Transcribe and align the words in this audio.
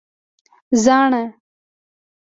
🦩زاڼه 0.79 1.21